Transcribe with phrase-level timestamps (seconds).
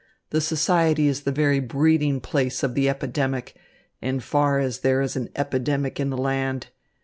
[0.31, 3.55] The society is the very breeding place of the epidemic,
[4.01, 6.69] in so far as there is an epidemic in the land.